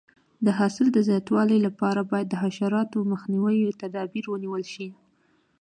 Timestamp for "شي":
4.73-4.87